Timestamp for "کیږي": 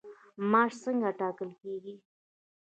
1.61-1.95